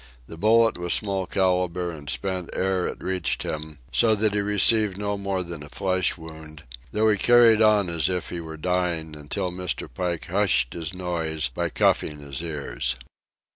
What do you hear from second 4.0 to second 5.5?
that he received no more